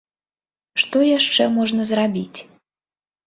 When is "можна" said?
1.57-1.81